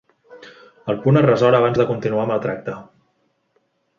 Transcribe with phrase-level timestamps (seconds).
[0.93, 2.81] El punt es resol abans de continuar amb el tracte.